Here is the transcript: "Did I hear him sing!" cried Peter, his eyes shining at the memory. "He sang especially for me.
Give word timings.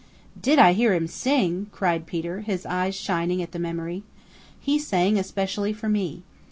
"Did 0.41 0.57
I 0.57 0.73
hear 0.73 0.95
him 0.95 1.05
sing!" 1.05 1.67
cried 1.71 2.07
Peter, 2.07 2.39
his 2.41 2.65
eyes 2.65 2.95
shining 2.95 3.39
at 3.43 3.51
the 3.51 3.59
memory. 3.59 4.01
"He 4.59 4.79
sang 4.79 5.19
especially 5.19 5.73
for 5.73 5.89
me. 5.89 6.23